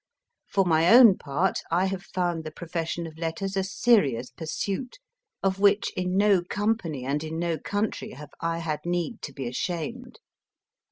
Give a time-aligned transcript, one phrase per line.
[0.47, 4.97] For my own part, I have found the profession of letters a serious pursuit,
[5.43, 9.47] of which in no company and in no country have I had need to be
[9.47, 10.17] ashamed.